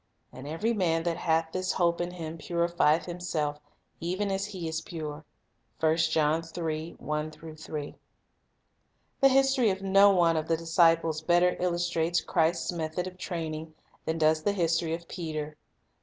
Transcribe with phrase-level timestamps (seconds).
[0.33, 3.59] And every man that hath this hope in Him purifieth himself,
[3.99, 5.25] even as He is pure."
[5.79, 6.83] 1 The
[9.21, 13.75] history of no one of the disciples better illus Peter trates Christ's method of training
[14.05, 15.55] than does the history of Peter.